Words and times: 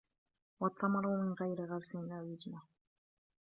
وَالثَّمَرُ 0.59 1.07
مِنْ 1.17 1.33
غَيْرِ 1.33 1.65
غَرْسٍ 1.65 1.95
لَا 1.95 2.21
يُجْنَى 2.23 2.61